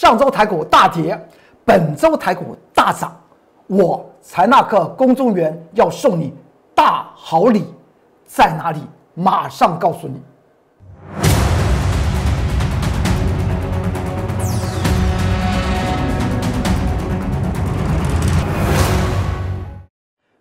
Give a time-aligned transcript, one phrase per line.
[0.00, 1.20] 上周台股大跌，
[1.64, 3.12] 本周台股大涨，
[3.66, 6.32] 我财纳克公众员要送你
[6.72, 7.64] 大好礼，
[8.24, 8.80] 在哪里？
[9.14, 10.22] 马上告诉你。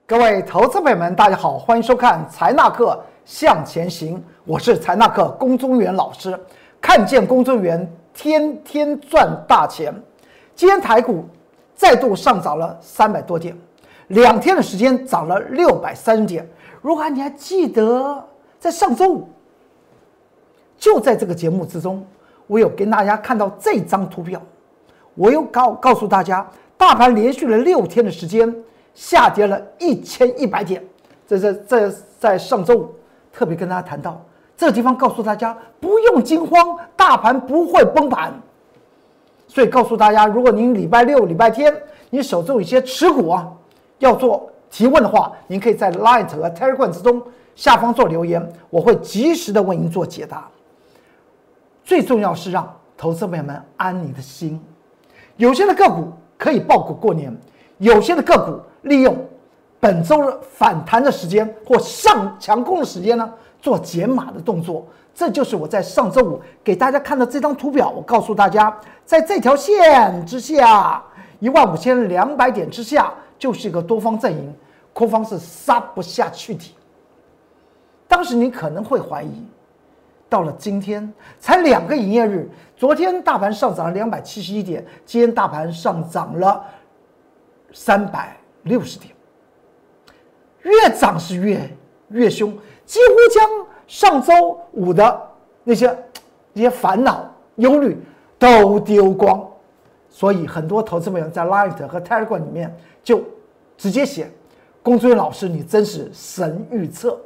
[0.06, 6.40] 各位投资朋友们，大家好，欢迎收看财纳克向前行，我是财纳克龚中原老师。
[6.80, 9.94] 看见龚中原，天天赚大钱。
[10.56, 11.24] 今天台股
[11.76, 13.56] 再度上涨了三百多点，
[14.08, 16.50] 两天的时间涨了六百三十点。
[16.82, 18.26] 如果你还记得，
[18.60, 19.30] 在上周五，
[20.80, 22.04] 就在这个节目之中，
[22.48, 24.42] 我有跟大家看到这张图表，
[25.14, 28.54] 我有告告诉大家，大盘连续了六天的时间。
[28.96, 30.84] 下跌了一千一百点，
[31.28, 31.88] 这是这
[32.18, 32.96] 在上周五
[33.32, 34.20] 特别跟大家谈到
[34.58, 38.34] 这个地方，告诉大家不用惊慌，大盘不会崩盘。
[39.48, 41.74] 所以告诉大家，如果您礼拜六、礼拜天
[42.10, 43.48] 你手中有一些持股啊，
[44.00, 47.22] 要做提问的话，您可以在 Light 和 Telegram 之中
[47.56, 50.48] 下方做留言，我会及时的为您做解答。
[51.86, 54.62] 最重要是让投资朋友们安你的心。
[55.38, 57.34] 有些的个股可以爆股过年，
[57.78, 58.60] 有些的个股。
[58.84, 59.18] 利用
[59.82, 63.30] 本周的反弹的时间或上强攻的时间呢，
[63.68, 64.88] 做减码的动作。
[65.14, 67.90] 这就是我在上周五给大家看的这张图表。
[67.90, 71.04] 我告诉大家，在这条线之下，
[71.40, 74.56] 一万五千两百点之下，就是一个多方阵营，
[74.94, 76.64] 空方是杀不下去的。
[78.08, 79.46] 当时你可能会怀疑，
[80.30, 86.64] 到了今天才两个营业日，昨天大盘上涨了两百七十一点，今天大盘上涨了
[87.74, 88.34] 三百。
[88.64, 89.16] 六十点，
[90.64, 91.58] 越涨是越
[92.10, 92.52] 越凶，
[92.86, 93.57] 几乎将
[93.88, 95.22] 上周五的
[95.64, 95.98] 那些
[96.54, 97.98] 那些烦恼、忧虑
[98.38, 99.44] 都丢光。
[100.10, 103.24] 所以很多投资朋友在 Light 和 Telegram 里面就
[103.78, 104.30] 直接写
[104.84, 107.20] ：“龚尊老师，你真是神预测。”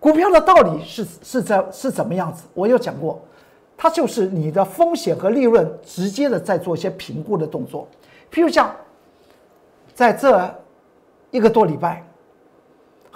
[0.00, 2.44] 股票的道理是是在是怎么样子？
[2.54, 3.20] 我有讲过，
[3.76, 7.86] 它就是你的风险和利润直接的在做一些评估的动作，
[8.32, 8.74] 譬如像。
[9.92, 10.50] 在这
[11.30, 12.02] 一个多礼拜，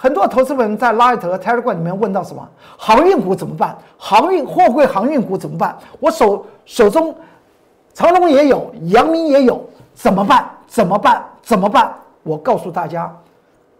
[0.04, 3.75] 很多投资人在 Light 和 Telegram 里面问到什么航运股怎么办？
[3.97, 5.75] 航运货柜航运股怎么办？
[5.98, 7.16] 我手手中
[7.94, 10.47] 长隆也有，阳明也有，怎么办？
[10.66, 11.25] 怎么办？
[11.41, 11.91] 怎么办？
[12.22, 13.10] 我告诉大家，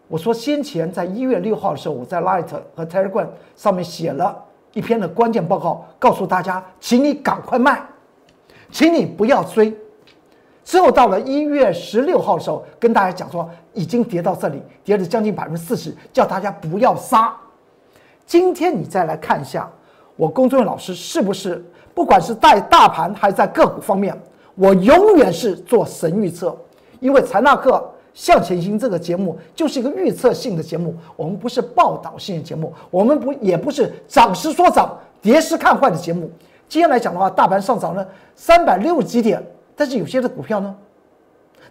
[0.09, 4.35] 我说先前在一月六号的时候，我在 Light 和 Telegram 上面写了
[4.73, 7.83] 一篇的关键报告，告诉大家，请你赶快卖，
[8.71, 9.77] 请你不要追。
[10.65, 17.35] 之后到了一月十六号的时候，跟大家讲说已经跌到这里，跌了将近百分之四十，叫大家不要杀。
[18.27, 19.71] 今天你再来看一下，
[20.17, 21.63] 我工作人员老师是不是
[21.95, 24.19] 不管是在大盘还是在个股方面，
[24.55, 26.57] 我永远是做神预测。
[26.99, 36.31] 因为财纳克向前行这个节目就是一个预测性的节目，我们不是报道性的节目，我们不也不是涨时说涨，跌时看坏的节目。
[36.67, 39.45] 今天来讲的话，大盘上涨了三百六十几点。
[39.77, 40.75] 但是有些的股票呢，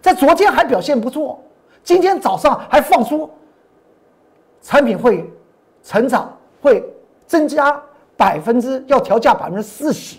[0.00, 1.42] 在昨天还表现不错，
[1.82, 3.30] 今天早上还放出
[4.62, 5.30] 产品会
[5.82, 6.84] 成长，会
[7.26, 7.80] 增加
[8.16, 10.18] 百分之要调价百分之四十，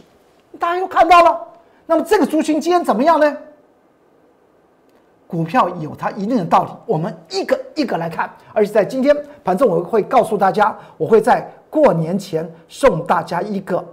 [0.59, 1.39] 大家又看到了。
[1.85, 3.37] 那么这个族群今天怎么样呢？
[5.27, 8.31] 股票有它一定的道理，我们一个一个来看。
[8.53, 13.83] 而且在今天反正，我会告诉大家，我会在过年前送大家一个，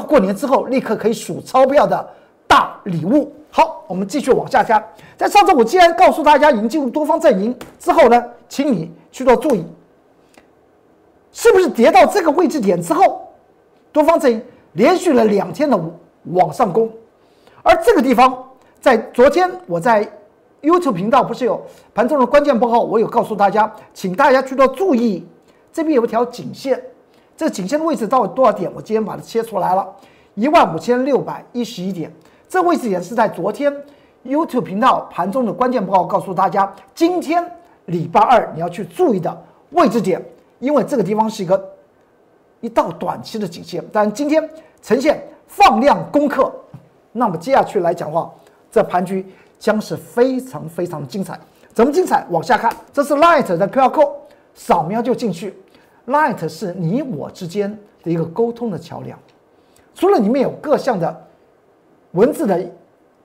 [0.00, 2.08] 过年之后立刻可以数钞票的。
[2.50, 4.82] 大礼物，好，我们继续往下看。
[5.18, 9.62] 在上周我既然告诉大家已经进入多方阵营之后呢，请你去做注意，
[11.30, 13.28] 是不是跌到这个位置点之后，
[13.92, 14.42] 多方阵营
[14.72, 15.78] 连续了两天的
[16.32, 16.90] 往上攻，
[17.62, 18.48] 而这个地方
[18.80, 20.10] 在昨天我在
[20.62, 21.62] YouTube 频道不是有
[21.94, 25.28] 盘中的关键报告，我有告诉大家，请大家去做注意，
[25.70, 26.82] 这边有一条颈线，
[27.38, 28.68] 这个颈线的位置到底多少点？
[28.74, 29.86] 我今天把它切出来了，
[30.34, 32.12] 一万五千六百一十一点。
[32.48, 33.72] 这位置点是在昨天
[34.24, 37.48] YouTube 频道盘中的关键报告，告诉大家，今天
[37.84, 39.40] 礼拜二你要去注意的
[39.70, 40.20] 位置点，
[40.58, 41.64] 因为这个地方是一个
[42.60, 44.50] 一道短期的颈线，但今天
[44.82, 46.52] 呈现放量攻克，
[47.12, 48.28] 那么接下去来讲话，
[48.72, 49.24] 这盘局
[49.60, 51.38] 将是非常非常精彩。
[51.72, 52.26] 怎么精彩？
[52.30, 54.10] 往下看，这是 Light 的 QR code，
[54.54, 55.54] 扫描就进去。
[56.08, 57.70] Light 是你我之间
[58.02, 59.16] 的一个沟通的桥梁，
[59.94, 61.24] 除了里面有各项的。
[62.12, 62.58] 文字的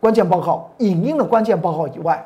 [0.01, 2.23] 关键报告、影音的关键报告以外，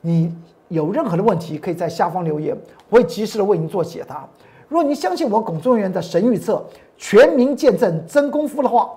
[0.00, 0.34] 你
[0.68, 2.56] 有任何的问题，可以在下方留言，
[2.88, 4.26] 我会及时的为您做解答。
[4.66, 6.64] 如果您相信我龚中元的神预测、
[6.96, 8.90] 全民见证真功夫的话，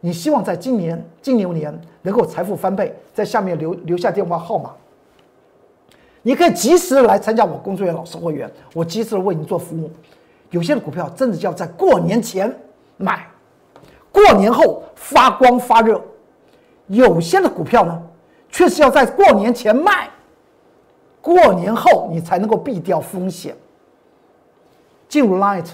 [0.00, 4.72] 你希望在今年金牛年能够财富翻倍，在下面留留下电话号码，
[6.22, 9.90] 你可以及时的来参加我工作人员老师会员，我及时的为你做服务。
[10.50, 12.54] 有些的股票真的要在过年前
[12.96, 13.26] 买，
[14.12, 15.96] 过年后发光发热；
[16.86, 18.02] 有些的股票呢，
[18.50, 20.08] 却是要在过年前卖，
[21.20, 23.56] 过年后你才能够避掉风险。
[25.08, 25.66] 进入 Light，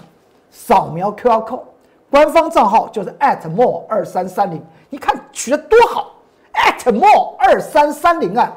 [0.51, 1.63] 扫描 QR code。
[2.11, 6.15] 官方账号就是 at more 二三三零，你看取得多好
[6.55, 8.57] ，at more 二三三零啊，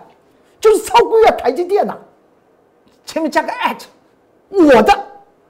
[0.61, 1.97] 就是超越台积电呐，
[3.05, 3.81] 前面加个 at，
[4.49, 4.93] 我的，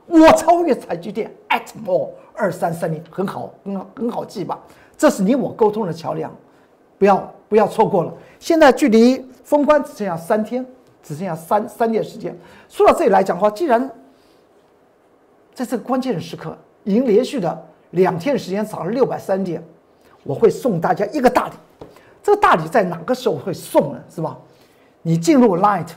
[0.08, 4.58] 我超越台积电，at more 二三三零很好，很好，很好记吧？
[4.98, 6.34] 这是你我沟通的桥梁，
[6.98, 8.14] 不要不要错过了。
[8.40, 10.66] 现在距离封关只剩下三天，
[11.04, 12.36] 只剩下三三天时间。
[12.70, 13.88] 说到这里来讲的话，既然
[15.54, 17.68] 在这个关键的时刻已经连续的。
[17.92, 19.62] 两天时间涨了六百三点，
[20.24, 21.54] 我会送大家一个大礼。
[22.24, 24.02] 这个大礼在哪个时候会送呢？
[24.10, 24.40] 是吧？
[25.02, 25.88] 你进入 Light，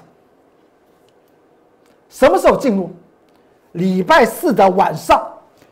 [2.09, 2.91] 什么时候进入？
[3.73, 5.27] 礼拜四的晚上，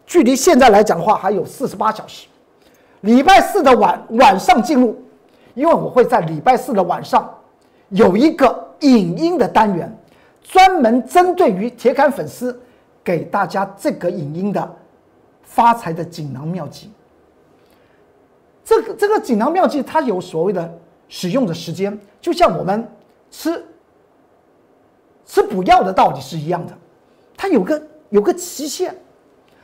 [0.06, 2.26] 距离现在来讲的话还有四十八小时。
[3.02, 5.00] 礼拜四的晚晚上进入，
[5.54, 7.32] 因为我会在礼拜四的晚上
[7.88, 9.92] 有一个影音的单元，
[10.42, 12.60] 专门针对于铁杆粉丝
[13.02, 14.76] 给大家这个影音的。
[15.44, 16.90] 发财的锦囊妙计，
[18.64, 20.78] 这个这个锦囊妙计，它有所谓的
[21.10, 22.88] 使用的时间，就像我们
[23.32, 23.64] 吃
[25.26, 26.72] 吃补药的道理是一样的，
[27.36, 28.94] 它有个有个期限，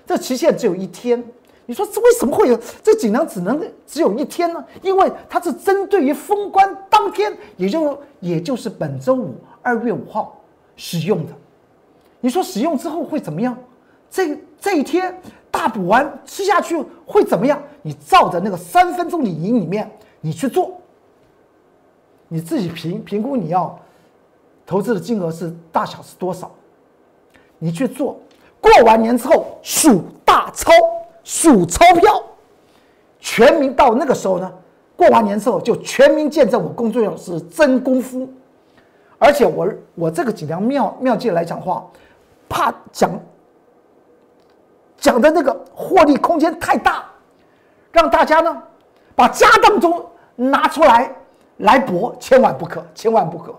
[0.05, 1.23] 这期限只有一天。
[1.67, 4.65] 你说这为什么会有这锦囊只能只有一天呢？
[4.82, 10.43] 因为它是针对于封关当天，也就也就是本周五二月五号
[10.75, 11.32] 使用的。
[12.20, 13.56] 你说使用之后会怎么样？
[14.11, 15.15] 这这一天。
[15.50, 16.76] 大补完吃下去
[17.06, 17.61] 会怎么样？
[17.82, 20.78] 你照着那个三分钟影音里面你去做，
[22.29, 23.79] 你自己评评估你要
[24.67, 26.51] 投资的金额是大小是多少，
[27.59, 28.19] 你去做。
[28.61, 30.71] 过完年之后数大钞，
[31.25, 32.23] 数钞票，
[33.19, 34.53] 全民到那个时候呢？
[34.97, 38.29] 过完年之后就全民见证我工作人是真功夫，
[39.17, 41.87] 而且我我这个几条妙妙计来讲话，
[42.49, 43.11] 怕讲。
[44.99, 47.05] 讲的那个获利空间太大，
[47.93, 48.61] 让大家呢
[49.15, 50.05] 把家当中
[50.35, 51.15] 拿出来
[51.58, 53.55] 来搏，千万不可，千万不可。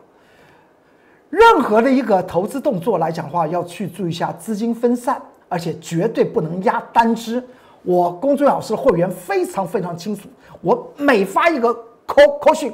[1.30, 7.44] 任何的一个投资动作来讲的话，要去注意一下资金分散，而且绝对不能压单只。
[7.84, 10.28] 我公孙老师的会员非常非常清楚，
[10.62, 11.74] 我每发一个
[12.06, 12.74] 扣扣讯，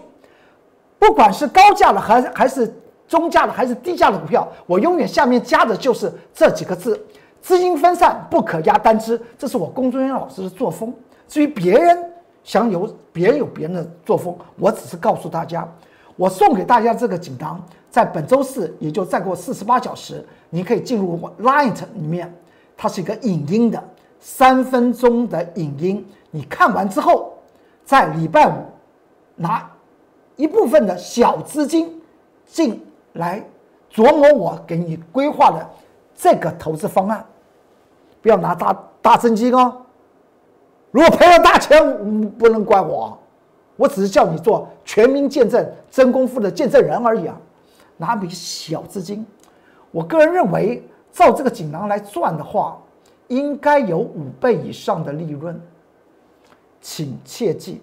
[0.97, 2.73] 不管是高价的还还是
[3.07, 6.99] 中价的还是低价的股票，我永远下面加的就是这几个字。
[7.41, 10.91] 资金分散不可压单只，这是我工作人员老师的作风。
[11.27, 12.11] 至于别人
[12.45, 15.67] 想有别人有别人的作风，我只是告诉大家，
[16.15, 17.59] 我送给大家这个锦囊，
[17.89, 22.31] 在本周四，也就再过四十八小时，你可以进入我 Light 里面，
[22.77, 23.83] 它是一个影音的
[24.19, 27.33] 三分钟的影音，你看完之后，
[27.83, 28.53] 在礼拜五
[29.35, 29.67] 拿
[30.35, 31.99] 一部分的小资金
[32.45, 32.79] 进
[33.13, 33.43] 来
[33.91, 35.67] 琢磨我给你规划的
[36.15, 37.25] 这个投资方案。
[38.21, 39.84] 不要拿大大真金哦！
[40.95, 43.19] 如果赔了大钱，不能怪我，
[43.75, 47.37] 我只是叫你做全民见证真功夫的见证人而已啊！
[47.97, 49.25] 拿笔小资金，
[49.91, 52.81] 我个人认为，照这个锦囊来赚的话，
[53.27, 55.59] 应该有五倍以上的利润。
[56.79, 57.81] 请切记，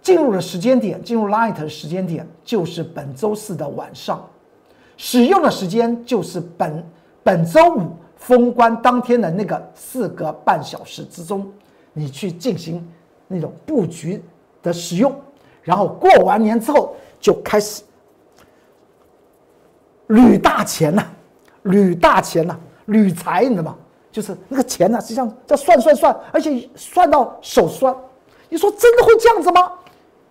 [0.00, 4.24] 进入的时间点，进入 Light 的时间点就是本周四的晚上，
[4.96, 6.88] 使用的时间就是本
[7.24, 7.96] 本周五。
[8.18, 11.50] 封关当天的那个四个半小时之中，
[11.92, 12.86] 你去进行
[13.26, 14.22] 那种布局
[14.62, 15.14] 的使用，
[15.62, 17.82] 然后过完年之后就开始
[20.08, 21.06] 捋大钱呐，
[21.64, 22.58] 捋大钱呐，
[22.88, 23.76] 捋财，你知道吗？
[24.10, 27.94] 就是那个钱呢，实际上在算算算，而且算到手酸。
[28.48, 29.72] 你说真的会这样子吗？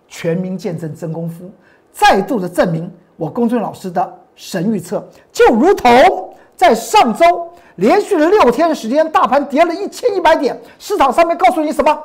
[0.08, 1.50] 全民见证真功夫，
[1.90, 7.50] 再度的证明我公孙老师的神预测，就如同在上周。
[7.78, 11.96] 连续了六天的时间，大盘跌了一千一百点，市场上面告诉你什么？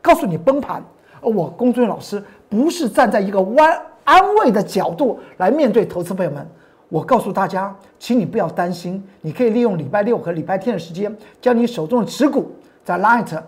[0.00, 0.80] 告诉你崩盘。
[1.20, 6.46] 而我龚尊老师不是站在一个安安慰的角度来面对投资朋友们。
[6.88, 12.52] 我告诉大家，请你不要担心，你可以利用礼拜六和礼拜天的时间，将你手中的持股
[12.84, 13.42] 在 Light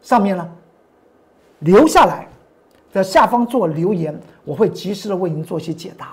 [0.00, 0.48] 上面呢
[1.58, 2.28] 留下来，
[2.92, 6.12] 在下方做留言，我会及时的为您做一些解答。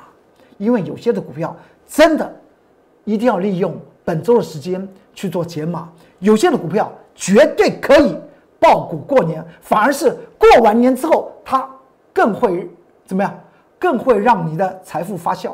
[0.58, 1.56] 因为有些的股票
[1.88, 2.36] 真的
[3.04, 3.80] 一定要利用。
[4.06, 8.16] 本周的时间去做解码，有些的股票绝对可以
[8.60, 11.70] 爆股过年，反而是过完年之后，它
[12.14, 12.70] 更会
[13.06, 13.38] 怎么样？
[13.78, 15.54] 更会让你的财富发酵。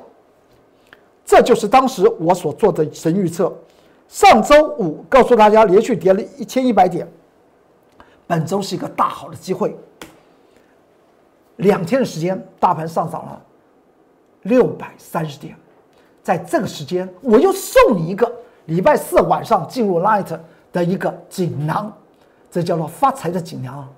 [1.26, 3.52] 这就是当时我所做的神预测。
[4.08, 7.08] 上周五告诉大家，连续跌了一千一百点，
[8.28, 9.76] 本周是一个大好的机会。
[11.58, 13.42] 两天的时间，大盘上涨了
[14.44, 15.56] 六百三十点，
[16.24, 18.32] 在这个时间，我又送你一个
[18.66, 20.38] 礼拜四晚上进入 Light
[20.72, 21.92] 的一个锦囊，
[22.50, 23.90] 这叫做发财的锦囊啊。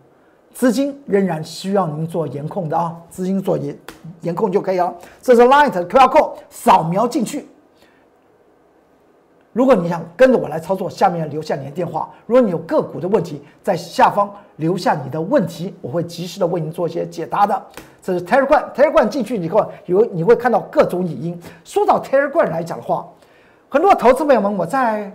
[0.53, 3.77] 资金仍然需要您做严控的啊，资金做严
[4.21, 4.93] 严控就可以了。
[5.21, 7.47] 这是 Light QR Code，扫描进去。
[9.53, 12.09] 如果你想跟着我来操作，下面留下你的电话。
[12.25, 17.63] 如果你有个股的问题，在下方留下你的问题，我会及时的为您做一些解答的。
[18.01, 21.39] 这是 Telegram，Telegram 进去以后有你会看到各种语音。
[21.63, 23.07] 说到 Telegram 来讲的话，
[23.69, 25.09] 很多投资朋友们，我在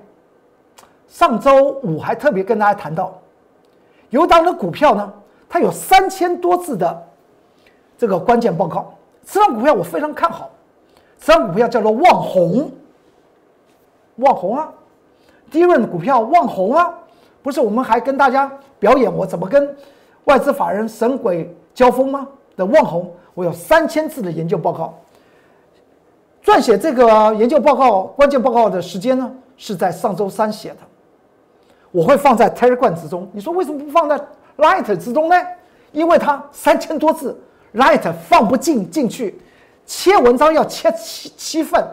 [1.09, 3.21] 上周五还特别跟大家谈到，
[4.11, 5.13] 有档的股票呢。
[5.51, 7.07] 它有三千多字的
[7.97, 8.93] 这个关键报告，
[9.25, 10.51] 这张股票我非常看好，
[11.19, 12.71] 这张股票叫做旺宏，
[14.19, 14.69] 旺宏啊，
[15.51, 16.95] 第一轮股票旺宏啊，
[17.43, 19.77] 不是我们还跟大家表演我怎么跟
[20.25, 22.29] 外资法人神鬼交锋吗？
[22.57, 24.95] 的旺宏，我有三千字的研究报告，
[26.45, 30.79] 撰写这个研究报告关键报告的时间呢是在上周三写的，
[31.93, 34.19] 我会放在 Telegram 之中，你说为什么不放在
[34.57, 35.37] ？Light 之中呢，
[35.93, 37.41] 因为它三千多字
[37.75, 39.41] ，Light 放不进进去，
[39.87, 41.87] 切文章要切七七份，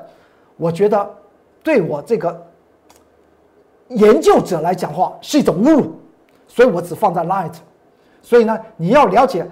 [0.58, 1.08] 我觉得
[1.65, 2.45] 对我这个
[3.88, 6.00] 研究者来讲话是一种侮辱，
[6.48, 7.55] 所以我只放在 Light。
[8.22, 9.48] 所以呢，你要了解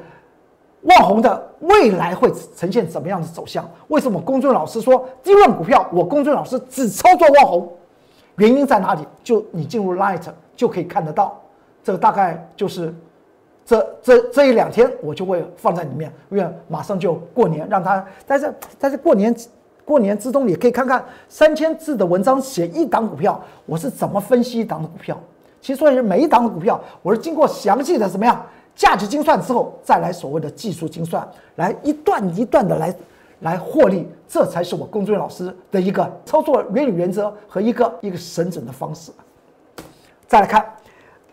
[0.83, 3.67] 万红的未来会呈现怎么样的走向？
[3.87, 7.67] 为什么公孙老师说低润股票，我公孙老师只操作万红？
[8.35, 9.01] 原因在哪里？
[9.23, 10.21] 就你进入 Light
[10.55, 11.41] 就可以看得到。
[11.83, 12.93] 这个大概就是
[13.65, 19.35] 这这这一两天，我就会放在里面，因为马上就过年，让他在这在这过年
[19.85, 25.19] 过年之中，你可以看看三千字的文章写一档股票，我是怎么分析一档的股票。
[25.61, 32.95] 其实说是每一档的股票，我是经过详细的怎么样价值精算之后，再来所谓的技术精算，来一段一段的来
[33.39, 39.11] 来获利，这才是我龚俊老师的一个操作原理原则和一个一个审整的方式。
[40.27, 40.65] 再来看。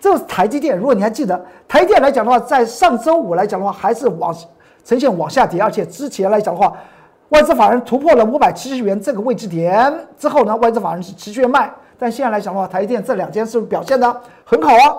[0.03, 1.39] 这是台积电，如果你还记得，
[1.69, 4.35] 台积电来讲的话，在上周五来讲的话，还是往
[4.83, 6.75] 呈现往下跌，而且之前来讲的话，
[7.31, 14.95] 外资法人突破了五百七十元这个位置点之后呢，外资法人是持续卖，但现在来讲的话，台积电这两天是不是表现的很好啊？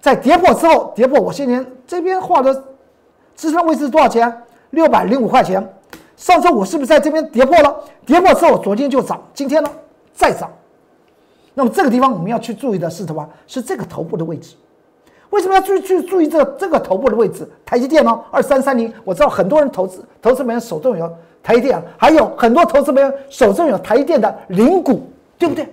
[0.00, 2.64] 在跌破之后，跌破我先前这边画的
[3.34, 4.32] 支撑位置多少钱？
[4.70, 5.72] 六百零五块钱。
[6.16, 7.76] 上周五是不是在这边跌破了？
[8.06, 9.68] 跌破之后，昨天就涨，今天呢
[10.14, 10.50] 再涨。
[11.52, 13.28] 那么这个地方我们要去注意的是什么？
[13.46, 14.54] 是这个头部的位置。
[15.36, 17.46] 为什么要去去注意这个这个头部的位置？
[17.62, 18.18] 台积电呢？
[18.30, 25.70] 二三三零，我知道很多人投资投资人手中有台积电，还有很多投资人手中有台积电的零股，对不对？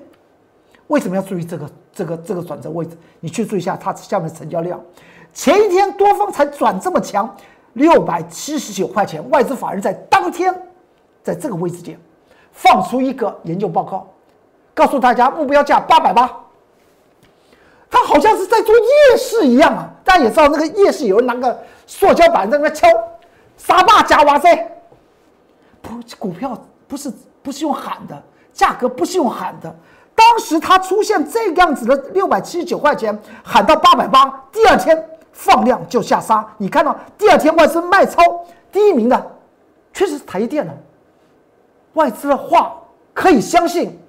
[0.87, 2.97] 为什么要注意这个这个这个转折位置？
[3.21, 4.77] 你去注意一下它下面成交量。
[5.33, 7.33] 前一天多方才转这么强，
[7.71, 10.53] 六百七十九块钱，外资法人在当天
[11.23, 11.97] 在这个位置点
[12.51, 14.05] 放出一个研究报告。
[14.73, 16.29] 告诉大家目标价八百八，
[17.93, 19.87] 他好像是在做夜市一样啊！
[20.03, 22.87] 大家也知道那个夜市有人拿个塑胶板在那敲，
[23.55, 24.81] 沙坝加哇塞，
[25.79, 28.19] 不，股票不是不是用喊的，
[28.51, 29.73] 价格不是用喊的。
[30.15, 36.43] 当时它出现这个样子的六百七十九块钱，喊到八百八，第二天放量就下杀。
[36.57, 38.23] 你看到第二天外资卖超
[38.71, 39.31] 第一名的，
[39.93, 40.75] 确实是台积电的。
[41.93, 42.75] 外资的话
[43.13, 43.99] 可以相信。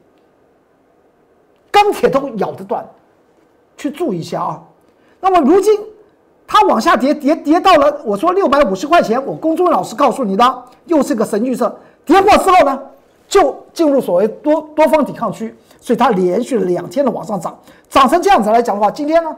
[1.71, 2.83] 钢铁都咬得断，
[3.85, 4.63] 去注意一下啊。
[5.21, 5.79] 那么如今
[6.47, 11.75] 它往下跌，跌跌到了我说六百五十块钱，我公众老师告诉你的，又是个神预测。
[12.07, 12.81] 跌破之后呢，
[13.29, 17.59] 就进入所谓多多方抵抗区，所以它连续两天的往上涨，
[17.91, 19.37] 涨成这样子来讲的话，今天呢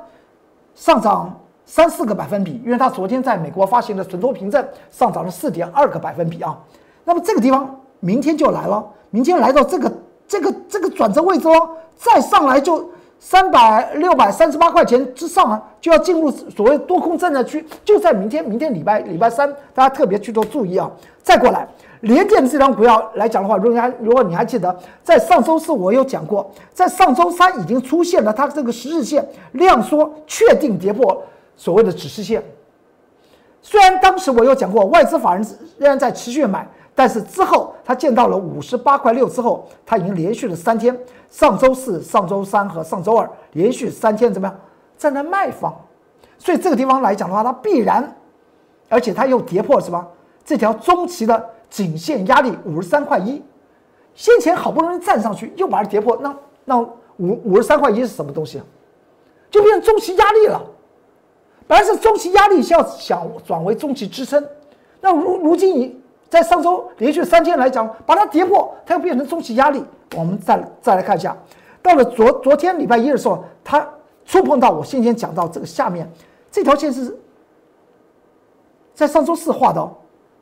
[0.77, 6.57] 上涨三四个百分比，因为它昨天在美国发行的存托凭证上涨了四点二个百分比啊。
[7.05, 9.93] 那么这个地方明天就来了，明天来到这个。
[10.29, 20.89] 这个这个转折位置哦，再上来就三百六百三十八块钱之上啊，就要进入所谓多空震荡区，就在明天，明天礼拜礼拜三，大家特别去做注意啊。
[21.23, 21.67] 再过来，
[22.03, 31.25] 联电这张股票来讲的话，如果还如果你还记得，在上周四我有讲过，在上周三已经出现了它这个十日线量缩，确定跌破
[31.57, 32.43] 所谓的指示线。
[33.61, 35.45] 虽然当时我有讲过，外资法人
[35.79, 36.69] 仍然在持续买。
[36.97, 40.99] 但是之后，它见到了五十八块六之后，它已经连续了三天，
[41.29, 44.61] 上周四、上周三和上周二连续三天怎么样，
[44.97, 45.73] 站在卖方？
[46.39, 48.17] 所以这个地方来讲的话，它必然，
[48.89, 50.09] 而且它又跌破什么？
[50.43, 53.43] 这条中期的颈线压力五十三块一，
[54.15, 56.35] 先前好不容易站上去，又把它跌破，那
[56.65, 58.65] 那五五十三块一是什么东西啊？
[59.51, 60.63] 就变成中期压力了。
[61.67, 64.43] 本来是中期压力，要想转为中期支撑，
[65.03, 69.85] 那如如今你在上周连续三天来讲，把它跌破，它又变成中期压力。
[70.17, 71.37] 我们再再来看一下，
[71.83, 73.87] 到了昨昨天礼拜一的时候，它
[74.25, 76.11] 触碰到我先前讲到这个下面
[76.51, 77.17] 这条线是，
[78.95, 79.89] 在上周四画的，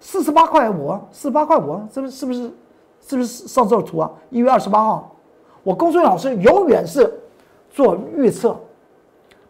[0.00, 2.52] 四十八块五，四十八块五，是不是是不是
[3.00, 4.10] 是不是上周的图啊？
[4.30, 5.14] 一月二十八号，
[5.62, 7.12] 我公孙老师永远是
[7.70, 8.56] 做预测。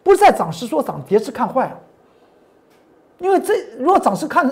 [0.03, 1.75] 不是在涨时说涨，跌时看坏，
[3.17, 4.47] 因为这如果涨势看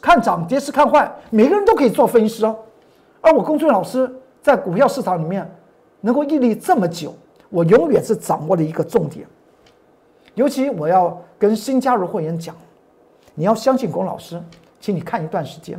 [0.00, 2.56] 看涨，跌是看坏，每个人都可以做分析师哦。
[3.20, 5.48] 而我公孙老师在股票市场里面
[6.00, 7.14] 能够屹立这么久，
[7.50, 9.26] 我永远是掌握了一个重点。
[10.34, 12.54] 尤其我要跟新加入会员讲，
[13.34, 14.42] 你要相信龚老师，
[14.80, 15.78] 请你看一段时间，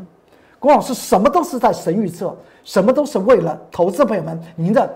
[0.60, 4.88] 龚老师什么都是在神预测，什么都是为了投资朋友们您的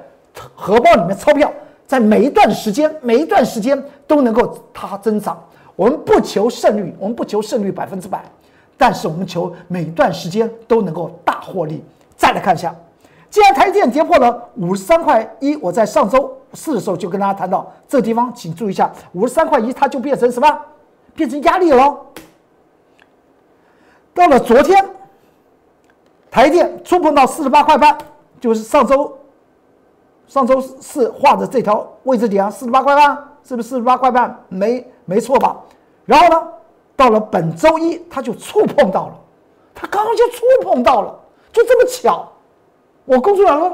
[0.56, 1.52] 荷包里面钞票。
[1.88, 5.42] 在每一段时间，每一段时间都能够它增长。
[5.74, 8.26] 我们不求胜率，我们不求胜率百分之百，
[8.78, 11.84] 但是我们求每一段时间都能够大获利。
[12.16, 12.74] 再来看一下，
[13.30, 20.62] 既然台积电跌破了五十三块一，我在上周四的时候就跟大家谈到这地方，请注意一下，五十三块一它就变成什么？
[21.16, 21.98] 变成压力了。
[24.14, 24.84] 到了昨天，
[26.32, 27.98] 台电触碰到四十八块半，
[28.40, 29.18] 就是上周。
[30.28, 34.44] 上周四画的这条位置点啊，四十八块半，是不是四十八块半？
[34.50, 35.56] 没没错吧？
[36.04, 36.48] 然后呢，
[36.98, 39.18] 到了本周一，它就触碰到了，
[39.74, 41.18] 它刚刚就触碰到了，
[41.54, 42.28] 就这么巧。
[43.06, 43.74] 我工作人员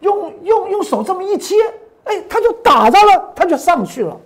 [0.00, 1.56] 用用用手这么一切，
[2.04, 4.16] 哎，它就打到了，它就上去了。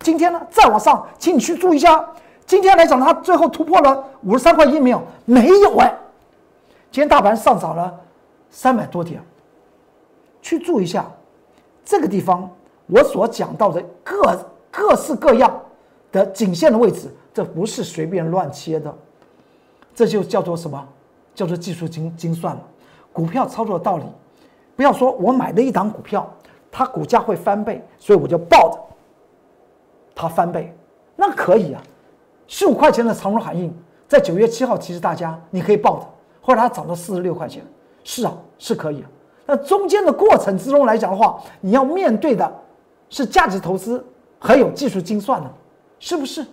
[0.00, 2.06] 今天呢，再往上，请你去注意一下。
[2.46, 5.02] 今天来讲，它最后突破了五十三块一没有？
[5.24, 5.98] 没有哎。
[6.92, 7.92] 今天大盘上涨了
[8.50, 9.20] 三百多点，
[10.42, 11.10] 去注意一下。
[11.84, 12.48] 这个地方，
[12.86, 15.58] 我所讲到的各各式各样
[16.12, 18.94] 的颈线的位置，这不是随便乱切的，
[19.94, 20.88] 这就叫做什么？
[21.34, 22.62] 叫做技术精精算了。
[23.12, 24.04] 股票操作的道理，
[24.76, 26.32] 不要说我买了一档股票，
[26.70, 28.78] 它股价会翻倍，所以我就抱着
[30.14, 30.72] 它翻倍，
[31.16, 31.82] 那可以啊。
[32.46, 36.06] 十五块钱的长荣海印，在九月七号提示大家，你可以抱着，
[36.40, 37.64] 后来它涨到四十六块钱，
[38.04, 39.10] 是啊，是可以啊。
[39.46, 42.52] 那中间的过程之中来讲的话，你要面对的
[43.10, 44.04] 是价值投资，
[44.38, 45.50] 还有技术精算呢，
[45.98, 46.46] 是不是？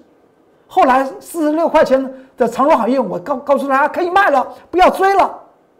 [0.73, 2.01] 后来四十六块钱
[2.37, 5.23] 的长荣海运，我告告诉大家可以卖了，不要追了。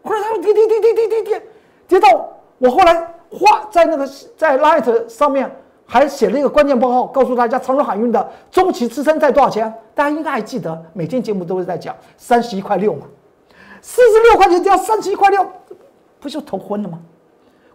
[0.02, 1.42] 后来他们跌跌跌跌跌跌跌，
[1.88, 2.28] 跌到
[2.58, 2.94] 我后来
[3.30, 5.50] 画在那个在 Light 上面
[5.86, 9.72] 还写了一个关键报告，告诉大家长荣海运的中期支撑在多少钱？
[9.94, 13.06] 大家应该还记得，每天节目都是在讲三十一块六嘛，
[13.80, 15.46] 四十六块钱掉三十一块六。
[16.20, 16.98] 不就头昏了吗？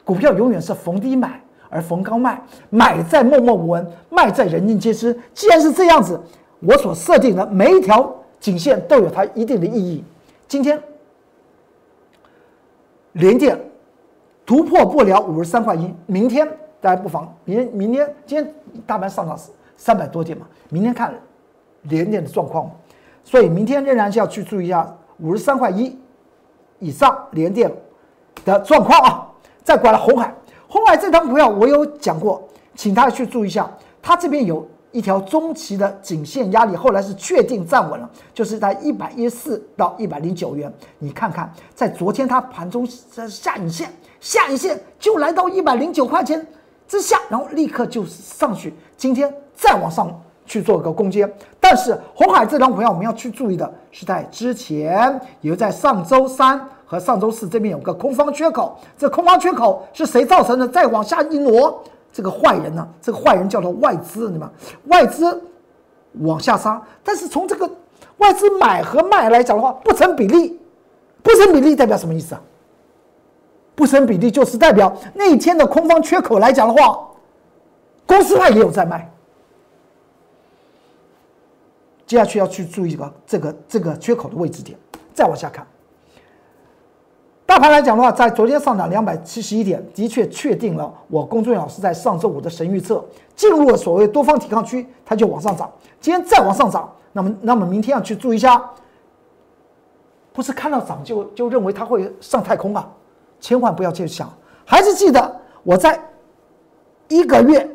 [0.03, 5.19] 股票永远是逢低买，而逢高卖，买在默默无闻，卖在人尽皆知。
[5.33, 6.21] 既然是这样子，
[6.59, 10.03] 我所设定的每一条颈线都有它一定的意义。
[10.47, 10.81] 今天
[13.13, 13.59] 连电
[14.45, 16.47] 突破不了五十三块一，明天
[16.79, 18.53] 大家不妨明明天今天
[18.85, 19.39] 大盘上涨
[19.75, 21.13] 三百多点嘛，明天看
[21.83, 22.69] 连电的状况。
[23.23, 25.97] 所以明天仍然是要去注意一下五十三块一
[26.79, 27.71] 以上连电。
[28.45, 29.27] 的状况啊，
[29.61, 30.33] 再过来红海，
[30.69, 33.69] 红海这张股票我有讲过，请大家去注意一下，
[34.01, 40.71] 它这边有一条中期的颈线压力，后来是确定站稳了，就是在一百一十四到一百零九元。
[40.99, 42.87] 你看看，在昨天它盘中
[43.29, 46.45] 下影线，下影线就来到一百零九块钱
[46.87, 50.09] 之下，然后立刻就上去，今天再往上
[50.45, 51.31] 去做个攻坚。
[51.59, 56.59] 但是红海这张股票我们要去注意的是，在之前，也就在上周三。
[56.89, 60.65] 和上周四这边有个空方缺口，这空方缺口是谁造成的？
[60.65, 62.87] 再往下一挪，这个坏人呢？
[63.01, 64.51] 这个坏人叫做外资，对吗？
[64.85, 65.41] 外资
[66.13, 67.69] 往下杀，但是从这个
[68.17, 70.59] 外资买和卖来讲的话，不成比例，
[71.21, 72.41] 不成比例代表什么意思啊？
[73.75, 77.07] 不成比例就是代表那一天的空方缺口来讲的话，
[78.07, 79.07] 公司派也有在卖。
[82.07, 84.79] 接下去要去注意这个这个这个缺口的位置点，
[85.13, 85.67] 再往下看。
[87.47, 93.03] 大盘来讲的话，在昨天上涨两百七十一点，的确确定了我龚俊老师在上周五的神预测，
[93.37, 95.71] 进入了所谓多方抵抗区，它就往上涨。
[96.01, 98.61] 今天再往上涨，那么那么明天要去注意一下，
[100.33, 102.85] 不是看到涨就就认为它会上太空啊，
[103.39, 104.29] 千万不要去想。
[104.65, 105.97] 还是记得我在
[107.07, 107.65] 一个月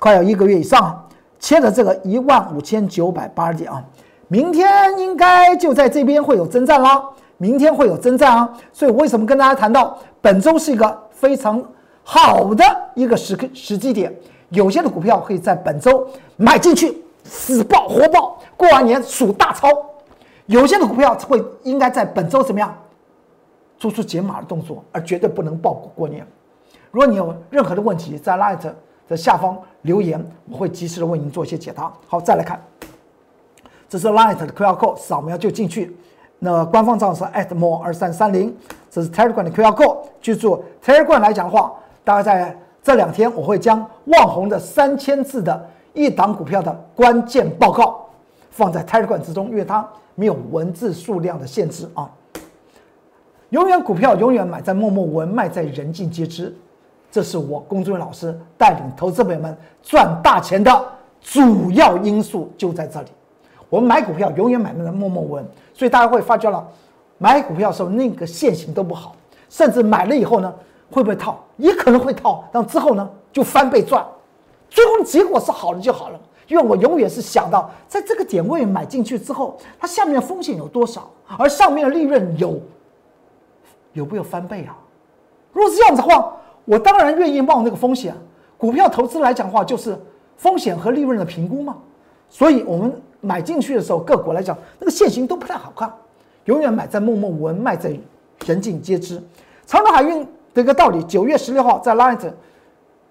[0.00, 1.04] 快要一个月以上啊，
[1.38, 3.84] 切的这个一万五千九百八十点啊，
[4.26, 7.00] 明天应该就在这边会有征战啦，
[7.38, 11.62] 明天会有征战啊，所以为什么跟大家谈到本周是一个非常
[12.02, 14.14] 好的一个时时机点？
[14.50, 19.68] 有些的股票可以在本周买进去，死爆活爆，过完年数大钞；
[20.46, 22.76] 有些的股票会应该在本周怎么样
[23.78, 26.26] 做出解码的动作，而绝对不能爆股过年。
[26.90, 28.68] 如果你有任何的问题，在 Light
[29.06, 30.18] 的下方留言，
[30.50, 31.92] 我会及时的为您做一些解答。
[32.08, 32.60] 好，再来看，
[33.88, 35.94] 这是 Light 的 QR code，扫描就进去。
[36.38, 38.54] 那官方账号是 @more 二三三零，
[38.90, 39.98] 这是 Telegram 的 QR code。
[40.22, 41.72] 记住，Telegram 来讲的话，
[42.04, 48.06] 大概在这两天我会将旺宏的三千字的一档股票的关键报告
[48.50, 52.08] 放在 Telegram 之中，因为它没有文字数量的限制啊。
[53.50, 56.54] 永远股票永远买在默默无闻，卖在人尽皆知。
[57.10, 60.84] 这是我龚志远老师带领投资朋友们赚大钱的
[61.20, 63.08] 主要因素，就在这里。
[63.70, 65.46] 我们买股票永远买在默默无闻，
[65.78, 66.66] 所以大家会发觉了，
[67.18, 69.14] 买股票的时候那个现行都不好，
[69.48, 70.52] 甚至买了以后呢，
[70.90, 71.38] 会不会套？
[71.56, 74.04] 也可能会套，但之后呢就翻倍赚，
[74.68, 76.18] 最后的结果是好的就好了。
[76.48, 82.60] 因为我永远是想到，在这个点位买进去之后，它下面的风险有多少，而上面的利润有
[83.92, 84.76] 有没有翻倍啊？
[85.52, 86.34] 如果是这样子的话。
[86.70, 88.14] 我当然愿意冒那个风险，
[88.58, 89.98] 股票投资来讲的话，就是
[90.36, 91.74] 风险和利润的评估嘛。
[92.28, 95.92] 所以，我们买进去的时候，个股来讲，那个线型都不太好看，
[96.44, 97.90] 永远买在默默无闻，卖在
[98.46, 99.22] 人尽皆知。
[99.66, 102.32] 长岛海运的一个道理，九月十六号在 Line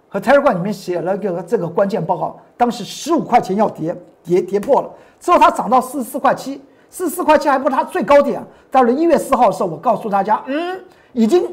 [0.07, 8.41] 和 Telegram 里面写了个这个关键报告，当时十五块钱要跌跌跌破了，之后它涨到四十四块七，四十四块七还不是它最高点。
[8.69, 10.79] 到了一月四号的时候，我告诉大家，嗯，
[11.13, 11.45] 已经。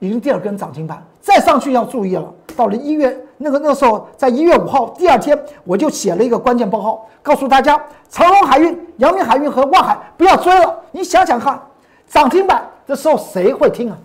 [0.00, 2.30] 已经第二根涨停板，再上去要注意了。
[2.56, 10.80] 到了一月那个那个时候，在一月五号第二天，我就写了一个关键报告，告诉大家：长隆海运、阳明海运和万海不要追了。
[10.92, 11.60] 你想想看，
[12.06, 13.98] 涨停板的时候谁会听啊？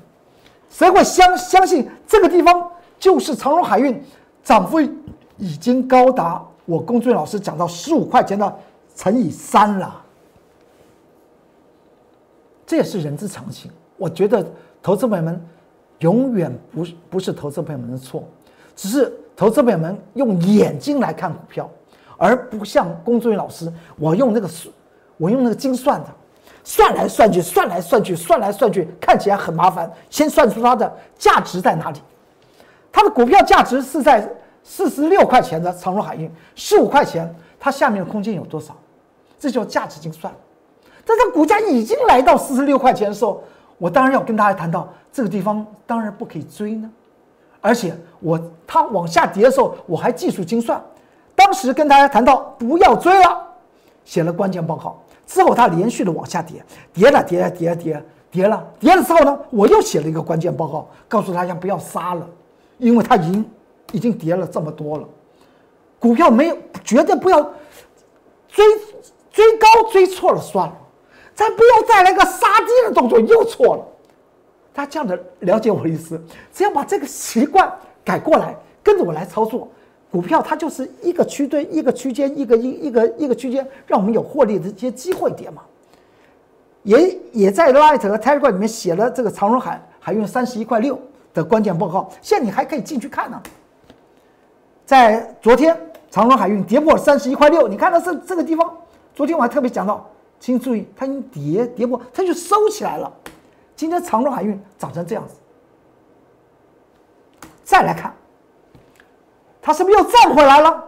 [0.69, 4.03] 谁会相相信这个地方就是长隆海运？
[4.43, 4.79] 涨幅
[5.37, 8.53] 已经高达我龚俊老师讲到十五块钱的
[8.95, 10.01] 乘以三了。
[12.65, 13.71] 这也是人之常情。
[13.97, 14.45] 我觉得
[14.81, 15.39] 投资朋友们。
[15.99, 18.23] 永远不是不是投资朋友们的错，
[18.81, 21.69] 只是投资朋友们用眼睛来看股票，
[22.15, 24.71] 而不像龚作云老师，我用那个数
[25.17, 26.07] 我用那个精算的，
[26.63, 29.91] 算来算去，算来算去，算来算去，看起来很麻烦。
[30.09, 31.99] 先算出它的价值在哪里，
[32.89, 34.25] 它的股票价值是在
[34.63, 38.73] 四十六块钱的长荣海运，十五块钱，它下面的空间有多少？
[39.37, 40.33] 这叫价值精算。
[41.05, 43.43] 但它股价已经来到四十六块钱的时候。
[43.77, 46.91] 我当然要跟大家谈到这个地方，当然不可以追呢。
[47.61, 50.81] 而且我它往下跌的时候，我还技术精算，
[51.35, 53.47] 当时跟大家谈到不要追了，
[54.05, 62.27] 写了关键报告之后，它连续的往下跌，跌了跌了跌了跌跌了跌了之后呢，我又写了一个关键报告，告诉大家不要杀了，
[62.77, 63.49] 因为它已经
[63.91, 65.07] 已经跌了这么多了，
[65.99, 67.41] 股票没有绝对不要
[68.47, 68.65] 追
[69.31, 70.73] 追高追错了算了。
[71.35, 73.85] 咱不要再来个杀低的动作，又错了。
[74.79, 76.17] 大家这样的了解我的意思，
[76.53, 77.69] 只要把这个习惯
[78.01, 79.67] 改过来，跟着我来操作
[80.09, 85.63] 股票，它就是一个区对一个区间，一个一一个一个区间，让我们有获利的一些机会点嘛。
[86.83, 90.97] 也也在 Light 和 Telegram 里面写了这个长荣海海运三十一块六
[91.33, 93.41] 的关键报告，现在你还可以进去看呢。
[94.85, 95.77] 在昨天
[96.09, 98.73] 长荣海运跌破三十一块六，你看到这这个地方，
[99.13, 100.09] 昨天我还特别讲到。
[100.41, 103.11] 请注意，它已经跌跌破，它就收起来了。
[103.79, 105.35] 今天长荣海运涨成这样子，
[107.63, 108.13] 再来看，
[109.61, 110.83] 它是不是又涨回来了？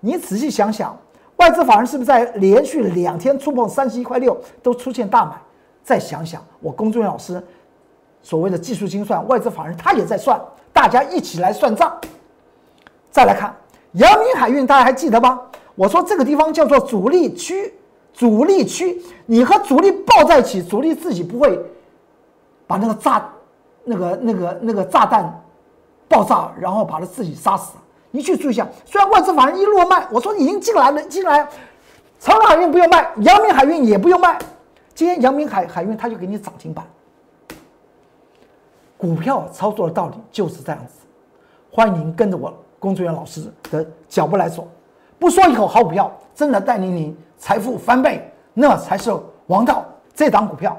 [0.00, 0.94] 你仔细想想，
[1.36, 5.32] 外资法人是不是在连续两天触碰三十一块六都出现大买？
[5.82, 7.42] 再想想，我公众老师
[8.20, 10.38] 所谓的技术精算，外资法人他也在算，
[10.74, 11.98] 大家一起来算账。
[13.10, 13.56] 再来看
[13.92, 15.40] 阳明海运，大家还记得吗？
[15.74, 17.72] 我说这个地方叫做主力区。
[18.12, 21.58] 主力区，你和主力抱在一起，主力自己不会
[22.66, 23.28] 把那个炸、
[23.84, 25.42] 那个、那个、那个炸弹
[26.08, 27.76] 爆炸，然后把他自己杀死。
[28.10, 31.46] 你去注意一下，虽然外资法人一路卖，我说你已经进来了，进来，
[32.18, 34.38] 长荣海运不用卖，阳明海运也不用卖，
[34.94, 36.86] 今天阳明海海运他就给你涨停板。
[38.96, 41.06] 股票操作的道理就是这样子，
[41.70, 44.66] 欢迎您跟着我工作人员老师的脚步来走，
[45.18, 47.16] 不说一口好股票，真的带领您。
[47.38, 49.14] 财富翻倍，那才是
[49.48, 49.84] 王道。
[50.14, 50.74] 这档股票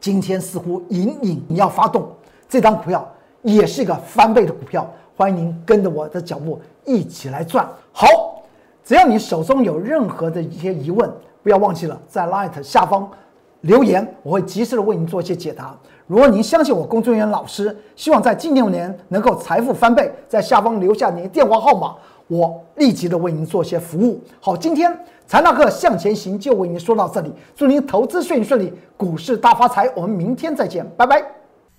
[0.00, 2.08] 今天似乎隐隐你要发动，
[2.48, 3.06] 这张股票
[3.42, 7.68] 也是一个翻倍的股票，欢迎您跟着我的脚步一起来赚。
[7.92, 8.06] 好，
[8.84, 11.10] 只要你手中有任何的一些疑问，
[11.42, 13.10] 不要忘记了在 Light 下方
[13.62, 15.76] 留言，我会及时的为您做一些解答。
[16.06, 21.94] 如果您相信我工作人员老师，希望在近六年能够财富翻倍，在下方留下您的电话号码，
[22.28, 24.22] 我立即的为您做些服务。
[24.38, 29.90] 好，今天财大课向前行就为您说到这里，祝您投资顺顺利，股市大发财。
[29.96, 31.22] 我们明天再见，拜拜。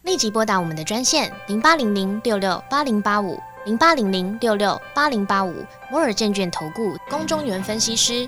[0.03, 5.53] 立即拨打我们的专线零八零零六六八零八五零八零零六六八零八五
[5.91, 8.27] 摩尔证券投顾龚中原分析师。